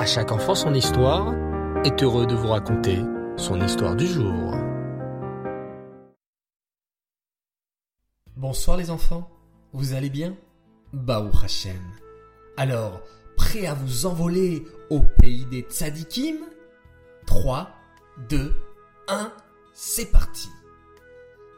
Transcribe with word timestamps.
À 0.00 0.06
chaque 0.06 0.32
enfant 0.32 0.54
son 0.54 0.72
histoire 0.72 1.34
est 1.84 2.02
heureux 2.02 2.26
de 2.26 2.34
vous 2.34 2.48
raconter 2.48 3.00
son 3.36 3.60
histoire 3.60 3.94
du 3.94 4.06
jour. 4.06 4.54
Bonsoir 8.34 8.78
les 8.78 8.88
enfants, 8.88 9.28
vous 9.74 9.92
allez 9.92 10.08
bien? 10.08 10.38
Baou 10.94 11.28
Hashem. 11.44 11.82
Alors, 12.56 13.02
prêt 13.36 13.66
à 13.66 13.74
vous 13.74 14.06
envoler 14.06 14.64
au 14.88 15.00
pays 15.20 15.44
des 15.44 15.66
tzadikim? 15.70 16.46
3, 17.26 17.68
2, 18.30 18.54
1, 19.06 19.32
c'est 19.74 20.10
parti 20.10 20.48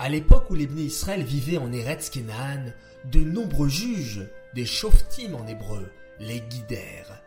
À 0.01 0.09
l'époque 0.09 0.51
où 0.51 0.57
les 0.57 0.65
Israël 0.65 1.23
vivaient 1.23 1.59
en 1.59 1.73
Eretz 1.73 2.11
Kenan, 2.11 2.73
de 3.05 3.21
nombreux 3.21 3.69
juges, 3.69 4.29
des 4.57 4.67
shoftim 4.67 5.35
en 5.35 5.47
hébreu, 5.47 5.93
les 6.19 6.41
guidèrent. 6.41 7.23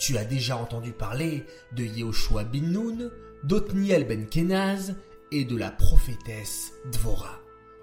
Tu 0.00 0.16
as 0.16 0.24
déjà 0.24 0.56
entendu 0.56 0.92
parler 0.92 1.44
de 1.72 1.84
Yehoshua 1.84 2.44
bin 2.44 2.62
Nun, 2.62 3.10
d'Otniel 3.44 4.06
ben 4.06 4.26
Kenaz 4.26 4.94
et 5.30 5.44
de 5.44 5.54
la 5.54 5.70
prophétesse 5.70 6.72
Dvorah. 6.90 7.38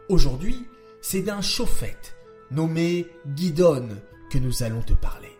Aujourd'hui, 0.09 0.65
c'est 0.99 1.21
d'un 1.21 1.41
chauffette 1.41 2.17
nommé 2.49 3.05
Gidon 3.35 3.87
que 4.31 4.39
nous 4.39 4.63
allons 4.63 4.81
te 4.81 4.93
parler. 4.93 5.37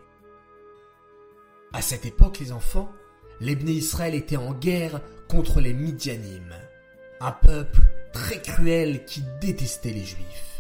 À 1.74 1.82
cette 1.82 2.06
époque, 2.06 2.38
les 2.40 2.52
enfants, 2.52 2.92
les 3.40 3.56
Bnei 3.56 3.74
Israël 3.74 4.14
étaient 4.14 4.38
en 4.38 4.54
guerre 4.54 5.02
contre 5.28 5.62
les 5.62 5.74
Midianim, 5.74 6.54
un 7.20 7.32
peuple 7.32 7.82
très 8.14 8.40
cruel 8.40 9.04
qui 9.06 9.24
détestait 9.42 9.94
les 9.94 10.06
Juifs. 10.06 10.57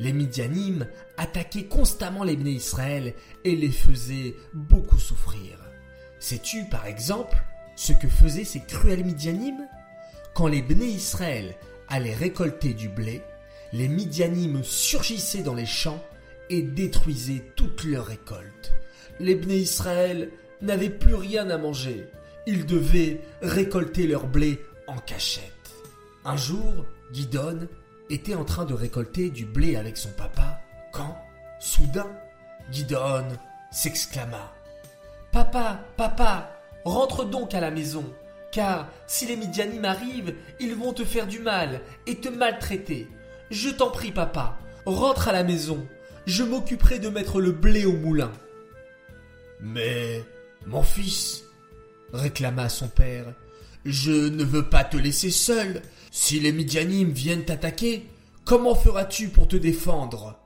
Les 0.00 0.12
Midianim 0.12 0.86
attaquaient 1.16 1.66
constamment 1.66 2.24
les 2.24 2.36
Bnei 2.36 2.52
Israël 2.52 3.14
et 3.44 3.56
les 3.56 3.70
faisaient 3.70 4.34
beaucoup 4.54 4.98
souffrir. 4.98 5.58
Sais-tu, 6.20 6.64
par 6.64 6.86
exemple, 6.86 7.36
ce 7.76 7.92
que 7.92 8.08
faisaient 8.08 8.44
ces 8.44 8.60
cruels 8.60 9.04
Midianim 9.04 9.56
Quand 10.34 10.46
les 10.46 10.62
Bnei 10.62 10.90
Israël 10.90 11.56
allaient 11.88 12.14
récolter 12.14 12.74
du 12.74 12.88
blé, 12.88 13.22
les 13.72 13.88
Midianim 13.88 14.62
surgissaient 14.62 15.42
dans 15.42 15.54
les 15.54 15.66
champs 15.66 16.02
et 16.50 16.62
détruisaient 16.62 17.44
toute 17.56 17.84
leur 17.84 18.06
récolte. 18.06 18.72
Les 19.20 19.34
Bnei 19.34 19.58
Israël 19.58 20.30
n'avaient 20.62 20.90
plus 20.90 21.14
rien 21.14 21.50
à 21.50 21.58
manger. 21.58 22.06
Ils 22.46 22.66
devaient 22.66 23.20
récolter 23.42 24.06
leur 24.06 24.26
blé 24.26 24.60
en 24.86 24.96
cachette. 24.98 25.52
Un 26.24 26.36
jour, 26.36 26.86
Guidon 27.12 27.68
était 28.10 28.34
en 28.34 28.44
train 28.44 28.64
de 28.64 28.74
récolter 28.74 29.30
du 29.30 29.44
blé 29.44 29.76
avec 29.76 29.96
son 29.96 30.10
papa 30.10 30.60
quand, 30.92 31.16
soudain, 31.60 32.10
Guidon 32.70 33.26
s'exclama 33.70 34.52
Papa, 35.32 35.84
papa, 35.96 36.50
rentre 36.84 37.24
donc 37.24 37.54
à 37.54 37.60
la 37.60 37.70
maison, 37.70 38.04
car 38.50 38.88
si 39.06 39.26
les 39.26 39.36
Midianim 39.36 39.84
arrivent, 39.84 40.34
ils 40.58 40.74
vont 40.74 40.92
te 40.92 41.04
faire 41.04 41.26
du 41.26 41.38
mal 41.38 41.82
et 42.06 42.16
te 42.16 42.28
maltraiter. 42.28 43.08
Je 43.50 43.68
t'en 43.68 43.90
prie, 43.90 44.10
papa, 44.10 44.58
rentre 44.86 45.28
à 45.28 45.32
la 45.32 45.44
maison, 45.44 45.86
je 46.26 46.42
m'occuperai 46.42 46.98
de 46.98 47.08
mettre 47.08 47.40
le 47.40 47.52
blé 47.52 47.84
au 47.84 47.92
moulin. 47.92 48.32
Mais, 49.60 50.24
mon 50.66 50.82
fils, 50.82 51.44
réclama 52.12 52.68
son 52.68 52.88
père, 52.88 53.26
je 53.84 54.12
ne 54.12 54.44
veux 54.44 54.68
pas 54.68 54.84
te 54.84 54.96
laisser 54.96 55.30
seul. 55.30 55.82
Si 56.10 56.40
les 56.40 56.52
Midianim 56.52 57.10
viennent 57.10 57.44
t'attaquer, 57.44 58.06
comment 58.44 58.74
feras-tu 58.74 59.28
pour 59.28 59.48
te 59.48 59.56
défendre? 59.56 60.38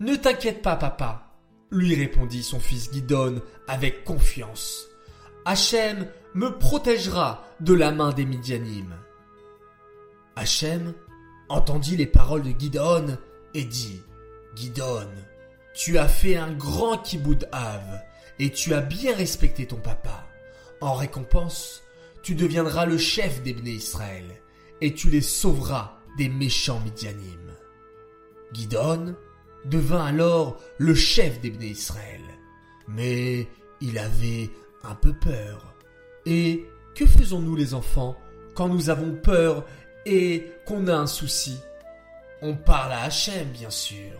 Ne 0.00 0.16
t'inquiète 0.16 0.62
pas, 0.62 0.76
papa, 0.76 1.32
lui 1.70 1.94
répondit 1.94 2.42
son 2.42 2.60
fils 2.60 2.90
Guidon 2.90 3.40
avec 3.68 4.04
confiance. 4.04 4.86
Hachem 5.44 6.06
me 6.34 6.58
protégera 6.58 7.46
de 7.60 7.74
la 7.74 7.92
main 7.92 8.12
des 8.12 8.24
Midianim. 8.24 8.94
Hachem 10.36 10.94
entendit 11.48 11.96
les 11.96 12.06
paroles 12.06 12.42
de 12.42 12.52
Guidon 12.52 13.18
et 13.54 13.64
dit 13.64 14.02
Guidon, 14.54 15.08
tu 15.74 15.98
as 15.98 16.08
fait 16.08 16.36
un 16.36 16.52
grand 16.52 16.98
kiboud 16.98 17.48
Av 17.52 18.02
et 18.38 18.50
tu 18.50 18.74
as 18.74 18.80
bien 18.80 19.14
respecté 19.14 19.66
ton 19.66 19.76
papa. 19.76 20.26
En 20.80 20.94
récompense, 20.94 21.82
tu 22.22 22.34
deviendras 22.34 22.86
le 22.86 22.98
chef 22.98 23.42
des 23.42 23.52
Israël 23.70 24.41
et 24.82 24.92
tu 24.94 25.08
les 25.08 25.22
sauveras 25.22 25.96
des 26.18 26.28
méchants 26.28 26.80
Midianim. 26.80 27.54
Guidon 28.52 29.14
devint 29.64 30.04
alors 30.04 30.60
le 30.76 30.94
chef 30.94 31.40
des 31.40 31.50
Israël. 31.64 32.20
Mais 32.88 33.46
il 33.80 33.96
avait 33.96 34.50
un 34.82 34.96
peu 34.96 35.14
peur. 35.14 35.74
Et 36.26 36.66
que 36.96 37.06
faisons-nous 37.06 37.54
les 37.54 37.74
enfants 37.74 38.16
quand 38.54 38.68
nous 38.68 38.90
avons 38.90 39.14
peur 39.14 39.64
et 40.04 40.50
qu'on 40.66 40.88
a 40.88 40.96
un 40.96 41.06
souci? 41.06 41.58
On 42.42 42.56
parle 42.56 42.92
à 42.92 43.04
Hachem, 43.04 43.48
bien 43.50 43.70
sûr. 43.70 44.18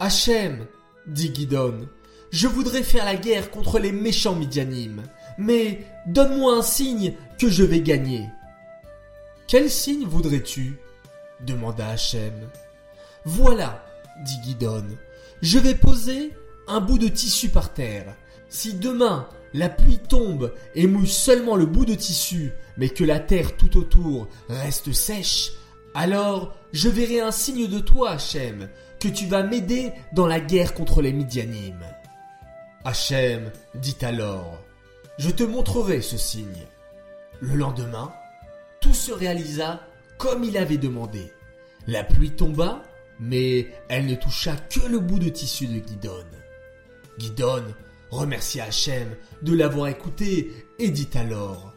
Hachem, 0.00 0.66
dit 1.06 1.30
Guidon, 1.30 1.88
je 2.32 2.48
voudrais 2.48 2.82
faire 2.82 3.04
la 3.04 3.14
guerre 3.14 3.52
contre 3.52 3.78
les 3.78 3.92
méchants 3.92 4.34
Midianim, 4.34 5.04
mais 5.38 5.86
donne-moi 6.06 6.56
un 6.56 6.62
signe 6.62 7.14
que 7.38 7.48
je 7.48 7.62
vais 7.62 7.80
gagner. 7.80 8.26
Quel 9.46 9.70
signe 9.70 10.06
voudrais-tu? 10.06 10.76
demanda 11.40 11.90
Hachem. 11.90 12.48
Voilà, 13.24 13.84
dit 14.24 14.38
Guidon, 14.42 14.84
je 15.40 15.58
vais 15.58 15.74
poser 15.74 16.32
un 16.66 16.80
bout 16.80 16.98
de 16.98 17.06
tissu 17.06 17.48
par 17.48 17.72
terre. 17.72 18.16
Si 18.48 18.74
demain 18.74 19.28
la 19.54 19.68
pluie 19.68 19.98
tombe 19.98 20.52
et 20.74 20.88
mouille 20.88 21.06
seulement 21.06 21.54
le 21.54 21.66
bout 21.66 21.84
de 21.84 21.94
tissu, 21.94 22.52
mais 22.76 22.88
que 22.88 23.04
la 23.04 23.20
terre 23.20 23.56
tout 23.56 23.76
autour 23.76 24.28
reste 24.48 24.92
sèche, 24.92 25.52
alors 25.94 26.56
je 26.72 26.88
verrai 26.88 27.20
un 27.20 27.30
signe 27.30 27.68
de 27.68 27.78
toi, 27.78 28.10
Hachem, 28.12 28.68
que 28.98 29.08
tu 29.08 29.26
vas 29.26 29.44
m'aider 29.44 29.92
dans 30.12 30.26
la 30.26 30.40
guerre 30.40 30.74
contre 30.74 31.02
les 31.02 31.12
Midianim. 31.12 31.78
Hachem 32.84 33.52
dit 33.74 33.96
alors, 34.02 34.60
je 35.18 35.30
te 35.30 35.44
montrerai 35.44 36.02
ce 36.02 36.16
signe. 36.16 36.66
Le 37.40 37.54
lendemain, 37.54 38.12
se 38.92 39.12
réalisa 39.12 39.86
comme 40.18 40.44
il 40.44 40.56
avait 40.56 40.78
demandé. 40.78 41.32
La 41.86 42.04
pluie 42.04 42.30
tomba 42.30 42.82
mais 43.18 43.68
elle 43.88 44.06
ne 44.06 44.14
toucha 44.14 44.56
que 44.56 44.86
le 44.86 44.98
bout 44.98 45.18
de 45.18 45.28
tissu 45.28 45.66
de 45.66 45.78
Guidon. 45.78 46.24
Guidon 47.18 47.64
remercia 48.10 48.64
Hachem 48.64 49.08
de 49.42 49.54
l'avoir 49.54 49.88
écouté 49.88 50.52
et 50.78 50.90
dit 50.90 51.08
alors 51.14 51.72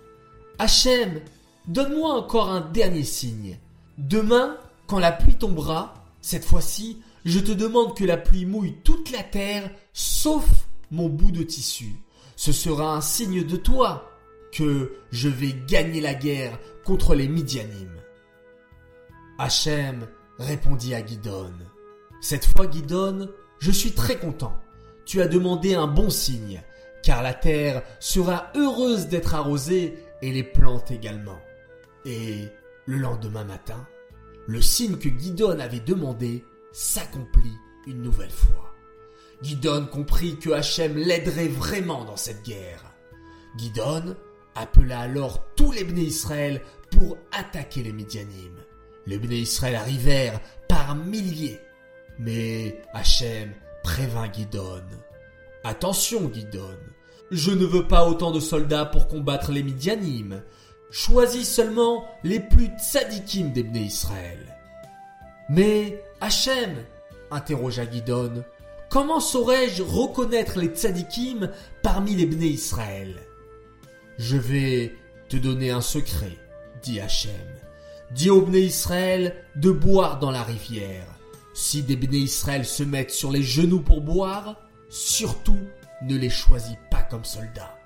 Hachem, 0.57 1.21
donne-moi 1.67 2.13
encore 2.13 2.49
un 2.49 2.61
dernier 2.61 3.03
signe. 3.03 3.57
Demain, 3.97 4.57
quand 4.87 4.99
la 4.99 5.11
pluie 5.11 5.35
tombera, 5.35 6.05
cette 6.21 6.43
fois-ci, 6.43 7.01
je 7.25 7.39
te 7.39 7.51
demande 7.51 7.95
que 7.95 8.03
la 8.03 8.17
pluie 8.17 8.45
mouille 8.45 8.75
toute 8.83 9.11
la 9.11 9.23
terre 9.23 9.69
sauf 9.93 10.45
mon 10.91 11.07
bout 11.07 11.31
de 11.31 11.43
tissu. 11.43 11.95
Ce 12.35 12.51
sera 12.51 12.95
un 12.95 13.01
signe 13.01 13.43
de 13.43 13.55
toi 13.55 14.08
que 14.51 14.91
je 15.11 15.29
vais 15.29 15.53
gagner 15.67 16.01
la 16.01 16.13
guerre 16.13 16.59
contre 16.83 17.15
les 17.15 17.27
Midianim. 17.27 17.91
Hachem 19.37 20.07
répondit 20.37 20.93
à 20.93 21.01
Guidon. 21.01 21.53
Cette 22.21 22.45
fois, 22.45 22.67
Guidon, 22.67 23.29
je 23.59 23.71
suis 23.71 23.91
très 23.91 24.17
content. 24.17 24.59
Tu 25.05 25.21
as 25.21 25.27
demandé 25.27 25.75
un 25.75 25.87
bon 25.87 26.09
signe, 26.09 26.61
car 27.03 27.23
la 27.23 27.33
terre 27.33 27.83
sera 27.99 28.51
heureuse 28.55 29.07
d'être 29.07 29.35
arrosée 29.35 29.97
et 30.21 30.31
les 30.31 30.43
plantes 30.43 30.91
également. 30.91 31.39
Et 32.05 32.47
le 32.85 32.97
lendemain 32.97 33.43
matin, 33.43 33.87
le 34.47 34.61
signe 34.61 34.97
que 34.97 35.09
Guidon 35.09 35.59
avait 35.59 35.79
demandé 35.79 36.43
s'accomplit 36.71 37.55
une 37.87 38.01
nouvelle 38.01 38.29
fois. 38.29 38.73
Guidon 39.41 39.87
comprit 39.91 40.37
que 40.37 40.49
Hachem 40.49 40.97
l'aiderait 40.97 41.47
vraiment 41.47 42.03
dans 42.03 42.17
cette 42.17 42.43
guerre. 42.43 42.83
Guidon 43.57 44.15
appela 44.55 45.01
alors 45.01 45.45
tous 45.55 45.71
les 45.71 45.83
Bnei 45.83 46.05
Israël 46.05 46.61
pour 46.91 47.17
attaquer 47.31 47.83
les 47.83 47.91
Midianim. 47.91 48.55
Les 49.05 49.17
Bnei 49.17 49.41
Israël 49.41 49.75
arrivèrent 49.75 50.39
par 50.67 50.95
milliers. 50.95 51.59
Mais 52.19 52.81
Hachem 52.93 53.51
prévint 53.83 54.27
Guidon. 54.27 54.83
Attention, 55.63 56.25
Guidon. 56.25 56.77
Je 57.31 57.51
ne 57.51 57.65
veux 57.65 57.87
pas 57.87 58.07
autant 58.07 58.31
de 58.31 58.39
soldats 58.39 58.85
pour 58.85 59.07
combattre 59.07 59.51
les 59.51 59.63
Midianim. 59.63 60.41
Choisis 60.91 61.47
seulement 61.47 62.05
les 62.23 62.39
plus 62.39 62.69
tzadikim 62.79 63.51
des 63.53 63.63
Bnei 63.63 63.83
Israël. 63.83 64.57
Mais, 65.49 66.03
Hachem, 66.21 66.75
interrogea 67.31 67.85
Guidon, 67.85 68.43
comment 68.89 69.19
saurais-je 69.19 69.83
reconnaître 69.83 70.59
les 70.59 70.67
tzadikim 70.67 71.51
parmi 71.83 72.15
les 72.15 72.25
Bnei 72.25 72.49
Israël 72.49 73.28
Je 74.19 74.35
vais 74.35 74.97
te 75.29 75.37
donner 75.37 75.71
un 75.71 75.79
secret, 75.79 76.37
dit 76.83 76.99
Hachem. 76.99 77.31
Dis 78.11 78.29
aux 78.29 78.41
Bné 78.41 78.59
Israël 78.59 79.33
de 79.55 79.71
boire 79.71 80.19
dans 80.19 80.29
la 80.29 80.43
rivière. 80.43 81.05
Si 81.53 81.83
des 81.83 81.95
Bné 81.95 82.17
Israël 82.17 82.65
se 82.65 82.83
mettent 82.83 83.11
sur 83.11 83.31
les 83.31 83.43
genoux 83.43 83.79
pour 83.79 84.01
boire, 84.01 84.57
surtout 84.89 85.61
ne 86.01 86.17
les 86.17 86.29
choisis 86.29 86.75
pas 86.91 87.01
comme 87.03 87.23
soldats. 87.23 87.77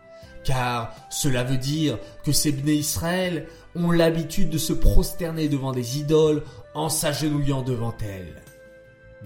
Car 0.43 0.95
cela 1.11 1.43
veut 1.43 1.57
dire 1.57 1.99
que 2.23 2.31
ces 2.31 2.51
Bné 2.51 2.73
Israël 2.73 3.47
ont 3.75 3.91
l'habitude 3.91 4.49
de 4.49 4.57
se 4.57 4.73
prosterner 4.73 5.49
devant 5.49 5.71
des 5.71 5.99
idoles 5.99 6.41
en 6.73 6.89
s'agenouillant 6.89 7.61
devant 7.61 7.95
elles. 8.01 8.41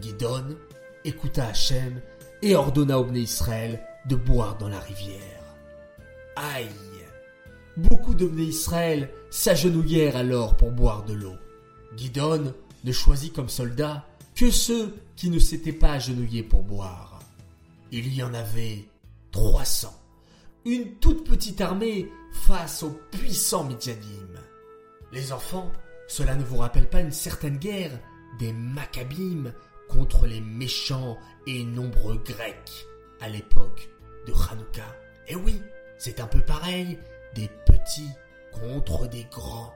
Gidon 0.01 0.57
écouta 1.05 1.47
Hachem 1.47 2.01
et 2.41 2.57
ordonna 2.57 2.99
aux 2.99 3.05
Bné 3.05 3.21
Israël 3.21 3.81
de 4.09 4.17
boire 4.17 4.57
dans 4.57 4.67
la 4.67 4.79
rivière. 4.81 5.55
Aïe 6.35 6.67
Beaucoup 7.77 8.15
de 8.15 8.27
Israël 8.39 9.09
s'agenouillèrent 9.29 10.17
alors 10.17 10.57
pour 10.57 10.71
boire 10.71 11.05
de 11.05 11.13
l'eau. 11.13 11.35
Gidon 11.95 12.53
ne 12.83 12.91
choisit 12.91 13.31
comme 13.33 13.49
soldats 13.49 14.03
que 14.35 14.49
ceux 14.49 14.95
qui 15.15 15.29
ne 15.29 15.37
s'étaient 15.37 15.71
pas 15.71 15.91
agenouillés 15.91 16.43
pour 16.43 16.63
boire. 16.63 17.19
Il 17.91 18.11
y 18.13 18.23
en 18.23 18.33
avait 18.33 18.85
300. 19.31 19.93
Une 20.65 20.95
toute 20.95 21.23
petite 21.27 21.61
armée 21.61 22.09
face 22.33 22.81
aux 22.81 22.99
puissants 23.11 23.63
Midianim. 23.63 24.39
Les 25.11 25.31
enfants, 25.31 25.71
cela 26.07 26.35
ne 26.35 26.43
vous 26.43 26.57
rappelle 26.57 26.89
pas 26.89 27.01
une 27.01 27.11
certaine 27.11 27.57
guerre 27.57 27.99
des 28.39 28.53
Maccabim 28.53 29.53
contre 29.87 30.25
les 30.25 30.41
méchants 30.41 31.17
et 31.45 31.63
nombreux 31.63 32.17
Grecs 32.25 32.87
à 33.21 33.29
l'époque 33.29 33.89
de 34.25 34.33
Hanouka 34.33 34.95
Eh 35.27 35.35
oui, 35.35 35.61
c'est 35.97 36.19
un 36.19 36.27
peu 36.27 36.41
pareil, 36.41 36.99
des 37.35 37.49
contre 38.51 39.07
des 39.07 39.25
grands. 39.25 39.73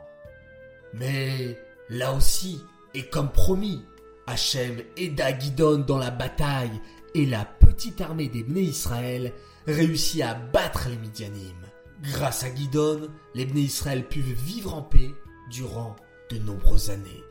Mais 0.93 1.57
là 1.89 2.13
aussi, 2.13 2.63
et 2.93 3.07
comme 3.07 3.31
promis, 3.31 3.85
Hachem 4.27 4.81
aida 4.97 5.37
Gidon 5.37 5.79
dans 5.79 5.97
la 5.97 6.11
bataille 6.11 6.81
et 7.15 7.25
la 7.25 7.45
petite 7.45 8.01
armée 8.01 8.27
des 8.27 8.43
Bné 8.43 8.61
Israël 8.61 9.33
réussit 9.67 10.21
à 10.21 10.33
battre 10.35 10.89
les 10.89 10.97
Midianim. 10.97 11.55
Grâce 12.01 12.43
à 12.43 12.53
Gidon, 12.53 13.09
les 13.33 13.45
Bné 13.45 13.61
Israël 13.61 14.07
purent 14.07 14.35
vivre 14.35 14.73
en 14.73 14.81
paix 14.81 15.11
durant 15.49 15.95
de 16.29 16.37
nombreuses 16.37 16.89
années. 16.89 17.23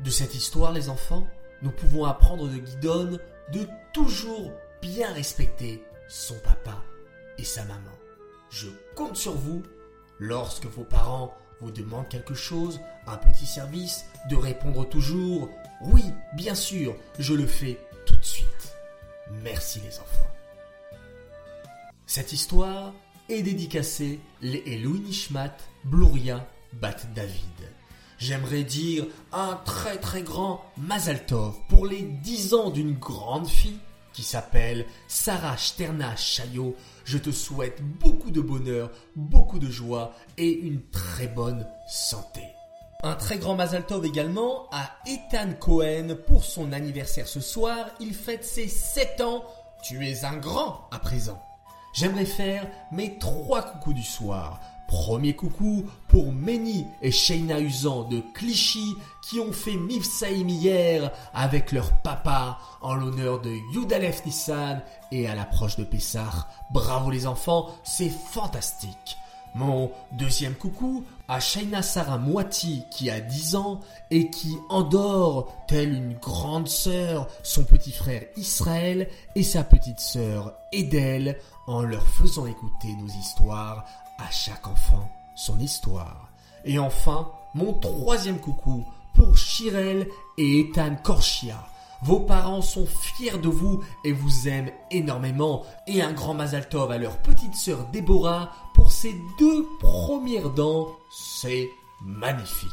De 0.00 0.10
cette 0.10 0.34
histoire, 0.34 0.72
les 0.72 0.88
enfants, 0.88 1.26
nous 1.62 1.70
pouvons 1.70 2.04
apprendre 2.04 2.48
de 2.48 2.64
Gidon 2.64 3.18
de 3.52 3.66
toujours 3.92 4.52
bien 4.80 5.12
respecter 5.12 5.82
son 6.08 6.38
papa 6.38 6.82
et 7.36 7.44
sa 7.44 7.64
maman. 7.64 7.98
Je 8.50 8.68
compte 8.94 9.16
sur 9.16 9.34
vous 9.34 9.62
lorsque 10.18 10.66
vos 10.66 10.84
parents 10.84 11.34
vous 11.60 11.70
demandent 11.70 12.08
quelque 12.08 12.34
chose, 12.34 12.80
un 13.06 13.16
petit 13.16 13.46
service, 13.46 14.04
de 14.30 14.36
répondre 14.36 14.88
toujours 14.88 15.48
oui, 15.80 16.02
bien 16.34 16.54
sûr, 16.54 16.96
je 17.18 17.34
le 17.34 17.46
fais 17.46 17.78
tout 18.04 18.16
de 18.16 18.24
suite. 18.24 18.74
Merci 19.42 19.80
les 19.80 19.98
enfants. 19.98 20.30
Cette 22.06 22.32
histoire 22.32 22.92
est 23.28 23.42
dédicacée 23.42 24.18
les 24.40 24.78
Nishmat 24.78 25.56
Bluria 25.84 26.46
Bat 26.72 26.96
David. 27.14 27.42
J'aimerais 28.18 28.64
dire 28.64 29.06
un 29.32 29.54
très 29.64 29.98
très 29.98 30.22
grand 30.22 30.64
Mazal 30.76 31.24
Tov 31.26 31.54
pour 31.68 31.86
les 31.86 32.02
10 32.02 32.54
ans 32.54 32.70
d'une 32.70 32.94
grande 32.94 33.46
fille 33.46 33.78
s'appelle 34.22 34.86
Sarah 35.06 35.56
Sterna 35.56 36.16
Chayo. 36.16 36.76
Je 37.04 37.18
te 37.18 37.30
souhaite 37.30 37.82
beaucoup 37.82 38.30
de 38.30 38.40
bonheur, 38.40 38.90
beaucoup 39.16 39.58
de 39.58 39.70
joie 39.70 40.14
et 40.36 40.50
une 40.50 40.82
très 40.90 41.28
bonne 41.28 41.66
santé. 41.88 42.42
Un 43.04 43.14
très 43.14 43.38
grand 43.38 43.54
Mazal 43.54 43.86
Tov 43.86 44.04
également 44.04 44.68
à 44.72 44.90
Ethan 45.06 45.52
Cohen 45.60 46.16
pour 46.26 46.44
son 46.44 46.72
anniversaire 46.72 47.28
ce 47.28 47.40
soir. 47.40 47.86
Il 48.00 48.12
fête 48.12 48.44
ses 48.44 48.66
7 48.66 49.20
ans. 49.20 49.44
Tu 49.82 50.04
es 50.08 50.24
un 50.24 50.36
grand 50.36 50.88
à 50.90 50.98
présent. 50.98 51.40
J'aimerais 51.94 52.24
faire 52.24 52.66
mes 52.90 53.18
trois 53.18 53.62
coucous 53.62 53.92
du 53.92 54.02
soir. 54.02 54.60
Premier 54.88 55.36
coucou 55.36 55.84
pour 56.08 56.32
Meni 56.32 56.86
et 57.02 57.10
Sheina 57.10 57.60
Usan 57.60 58.04
de 58.04 58.22
Clichy 58.32 58.96
qui 59.22 59.38
ont 59.38 59.52
fait 59.52 59.76
Mifsaïm 59.76 60.48
hier 60.48 61.12
avec 61.34 61.72
leur 61.72 61.92
papa 61.98 62.58
en 62.80 62.94
l'honneur 62.94 63.42
de 63.42 63.52
Yudalef 63.74 64.24
Nissan 64.24 64.82
et 65.12 65.28
à 65.28 65.34
l'approche 65.34 65.76
de 65.76 65.84
Pessah. 65.84 66.48
Bravo 66.72 67.10
les 67.10 67.26
enfants, 67.26 67.68
c'est 67.84 68.08
fantastique. 68.08 69.18
Mon 69.54 69.90
deuxième 70.12 70.54
coucou 70.54 71.04
à 71.28 71.38
Shaina 71.38 71.82
Sarah 71.82 72.16
Moiti 72.16 72.84
qui 72.90 73.10
a 73.10 73.20
10 73.20 73.56
ans 73.56 73.80
et 74.10 74.30
qui 74.30 74.56
endort, 74.70 75.52
telle 75.68 75.92
une 75.92 76.14
grande 76.14 76.68
sœur, 76.68 77.28
son 77.42 77.64
petit 77.64 77.92
frère 77.92 78.22
Israël 78.38 79.08
et 79.34 79.42
sa 79.42 79.64
petite 79.64 80.00
sœur 80.00 80.54
Edel 80.72 81.38
en 81.66 81.82
leur 81.82 82.06
faisant 82.06 82.46
écouter 82.46 82.88
nos 82.98 83.08
histoires 83.08 83.84
chaque 84.30 84.66
enfant 84.66 85.10
son 85.36 85.58
histoire. 85.58 86.28
Et 86.64 86.78
enfin, 86.78 87.30
mon 87.54 87.72
troisième 87.74 88.40
coucou 88.40 88.84
pour 89.14 89.36
Shirel 89.36 90.08
et 90.36 90.60
Ethan 90.60 90.96
Korshia 90.96 91.68
vos 92.02 92.20
parents 92.20 92.62
sont 92.62 92.86
fiers 92.86 93.38
de 93.38 93.48
vous 93.48 93.82
et 94.04 94.12
vous 94.12 94.48
aiment 94.48 94.70
énormément. 94.90 95.66
Et 95.86 96.00
un 96.00 96.12
grand 96.12 96.34
Mazal 96.34 96.68
Tov 96.68 96.92
à 96.92 96.98
leur 96.98 97.18
petite 97.18 97.54
sœur 97.54 97.86
Déborah 97.92 98.52
pour 98.74 98.92
ses 98.92 99.16
deux 99.38 99.66
premières 99.80 100.50
dents. 100.50 100.88
C'est 101.10 101.68
magnifique. 102.04 102.70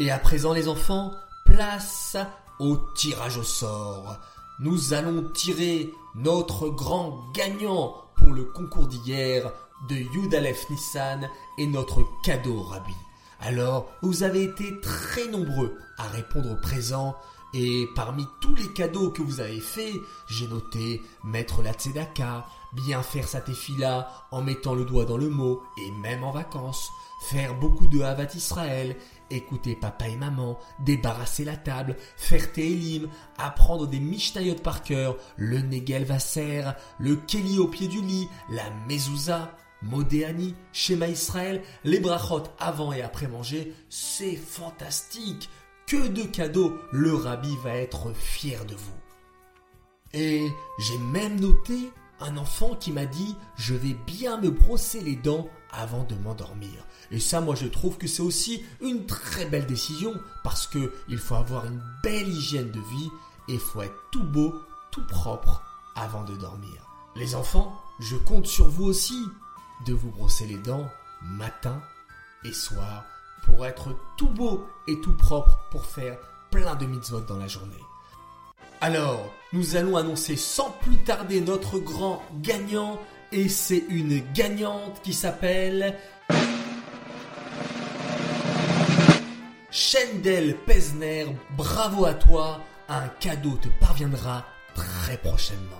Et 0.00 0.10
à 0.10 0.18
présent 0.18 0.52
les 0.52 0.66
enfants, 0.66 1.12
place 1.44 2.16
au 2.58 2.76
tirage 2.96 3.38
au 3.38 3.44
sort. 3.44 4.18
Nous 4.58 4.94
allons 4.94 5.30
tirer 5.32 5.88
notre 6.16 6.68
grand 6.68 7.20
gagnant 7.32 7.94
le 8.28 8.44
concours 8.44 8.86
d'hier 8.86 9.52
de 9.88 9.96
Yudalef 9.96 10.68
Nissan 10.70 11.28
et 11.58 11.66
notre 11.66 12.04
cadeau 12.22 12.62
Rabbi. 12.62 12.94
Alors, 13.40 13.90
vous 14.02 14.22
avez 14.22 14.44
été 14.44 14.80
très 14.80 15.26
nombreux 15.28 15.78
à 15.96 16.08
répondre 16.08 16.60
présent 16.60 17.16
et 17.54 17.88
parmi 17.96 18.26
tous 18.40 18.54
les 18.54 18.68
cadeaux 18.68 19.10
que 19.10 19.22
vous 19.22 19.40
avez 19.40 19.60
faits, 19.60 19.94
j'ai 20.28 20.46
noté 20.46 21.02
mettre 21.24 21.62
la 21.62 21.72
tzedaka, 21.72 22.46
bien 22.72 23.02
faire 23.02 23.28
sa 23.28 23.40
tefila 23.40 24.08
en 24.30 24.42
mettant 24.42 24.74
le 24.74 24.84
doigt 24.84 25.04
dans 25.04 25.16
le 25.16 25.28
mot 25.28 25.62
et 25.78 25.90
même 25.90 26.24
en 26.24 26.30
vacances, 26.30 26.90
faire 27.20 27.54
beaucoup 27.54 27.86
de 27.86 28.00
Havat 28.00 28.34
Israël, 28.34 28.96
écouter 29.30 29.76
papa 29.76 30.08
et 30.08 30.16
maman, 30.16 30.58
débarrasser 30.80 31.44
la 31.44 31.56
table, 31.56 31.96
faire 32.16 32.52
Télim, 32.52 33.08
apprendre 33.38 33.86
des 33.86 34.00
Mishnayot 34.00 34.56
par 34.56 34.82
cœur, 34.82 35.16
le 35.36 35.60
Negel 35.60 36.04
Vasser, 36.04 36.64
le 36.98 37.16
Keli 37.16 37.58
au 37.58 37.68
pied 37.68 37.88
du 37.88 38.00
lit, 38.00 38.28
la 38.48 38.70
Mezouza, 38.88 39.54
Modéani, 39.82 40.54
Shema 40.72 41.08
Israël, 41.08 41.62
les 41.84 42.00
brachot 42.00 42.44
avant 42.58 42.92
et 42.92 43.02
après 43.02 43.28
manger, 43.28 43.74
c'est 43.88 44.36
fantastique. 44.36 45.48
Que 45.86 46.06
de 46.06 46.22
cadeaux, 46.22 46.76
le 46.92 47.14
rabbi 47.14 47.56
va 47.64 47.74
être 47.74 48.12
fier 48.14 48.64
de 48.64 48.74
vous. 48.74 49.00
Et 50.12 50.46
j'ai 50.78 50.98
même 50.98 51.40
noté 51.40 51.90
un 52.20 52.36
enfant 52.36 52.74
qui 52.74 52.92
m'a 52.92 53.06
dit 53.06 53.36
je 53.56 53.74
vais 53.74 53.94
bien 53.94 54.40
me 54.40 54.50
brosser 54.50 55.00
les 55.00 55.16
dents 55.16 55.48
avant 55.72 56.04
de 56.04 56.14
m'endormir. 56.16 56.84
Et 57.10 57.20
ça, 57.20 57.40
moi, 57.40 57.54
je 57.54 57.66
trouve 57.66 57.98
que 57.98 58.06
c'est 58.06 58.22
aussi 58.22 58.64
une 58.80 59.06
très 59.06 59.46
belle 59.46 59.66
décision 59.66 60.14
parce 60.44 60.66
que 60.66 60.92
il 61.08 61.18
faut 61.18 61.34
avoir 61.34 61.66
une 61.66 61.82
belle 62.02 62.28
hygiène 62.28 62.70
de 62.70 62.80
vie 62.80 63.10
et 63.48 63.54
il 63.54 63.60
faut 63.60 63.82
être 63.82 63.96
tout 64.10 64.24
beau, 64.24 64.54
tout 64.90 65.06
propre 65.06 65.62
avant 65.96 66.24
de 66.24 66.36
dormir. 66.36 66.86
Les 67.16 67.34
enfants, 67.34 67.80
je 67.98 68.16
compte 68.16 68.46
sur 68.46 68.68
vous 68.68 68.84
aussi 68.84 69.26
de 69.86 69.92
vous 69.92 70.10
brosser 70.10 70.46
les 70.46 70.58
dents 70.58 70.88
matin 71.22 71.80
et 72.44 72.52
soir 72.52 73.04
pour 73.44 73.66
être 73.66 73.96
tout 74.16 74.28
beau 74.28 74.66
et 74.86 75.00
tout 75.00 75.16
propre 75.16 75.58
pour 75.70 75.84
faire 75.84 76.18
plein 76.50 76.74
de 76.76 76.86
mitzvot 76.86 77.20
dans 77.20 77.38
la 77.38 77.48
journée. 77.48 77.84
Alors, 78.82 79.34
nous 79.52 79.76
allons 79.76 79.98
annoncer 79.98 80.36
sans 80.36 80.70
plus 80.70 80.96
tarder 80.96 81.42
notre 81.42 81.78
grand 81.78 82.22
gagnant 82.40 82.98
et 83.30 83.46
c'est 83.50 83.84
une 83.90 84.20
gagnante 84.32 85.02
qui 85.02 85.12
s'appelle 85.12 85.98
Shendel 89.70 90.56
Pesner. 90.64 91.26
Bravo 91.58 92.06
à 92.06 92.14
toi, 92.14 92.60
un 92.88 93.06
cadeau 93.20 93.58
te 93.60 93.68
parviendra 93.80 94.46
très 94.74 95.18
prochainement. 95.18 95.76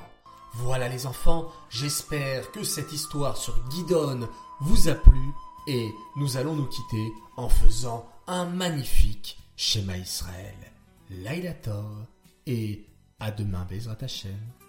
Voilà 0.56 0.88
les 0.88 1.06
enfants, 1.06 1.50
j'espère 1.70 2.50
que 2.52 2.64
cette 2.64 2.92
histoire 2.92 3.38
sur 3.38 3.58
Guidon 3.70 4.28
vous 4.60 4.90
a 4.90 4.94
plu 4.94 5.22
et 5.66 5.88
nous 6.16 6.36
allons 6.36 6.54
nous 6.54 6.66
quitter 6.66 7.12
en 7.38 7.48
faisant 7.48 8.06
un 8.26 8.44
magnifique 8.44 9.38
schéma 9.56 9.96
Israël. 9.96 10.56
Laila 11.08 11.54
et 12.46 12.84
à 13.20 13.30
demain 13.30 13.66
Bezrat 13.68 14.02
Hashem. 14.02 14.59